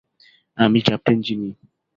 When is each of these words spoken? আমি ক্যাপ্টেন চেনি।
আমি 0.57 0.79
ক্যাপ্টেন 0.81 1.17
চেনি। 1.21 1.49